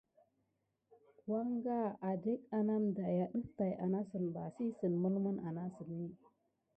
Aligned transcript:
Wangà 1.29 1.77
ankadi 2.09 2.83
ɗef 3.33 3.45
tät 3.57 3.77
anasine 3.83 4.33
ɓa 4.33 4.41
abyik 4.47 4.77
anane 4.85 5.31
anasine 5.47 5.89
siga. 5.89 6.27